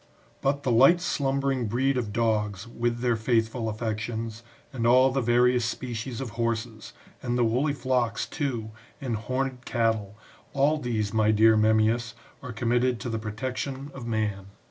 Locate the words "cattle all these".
9.63-11.13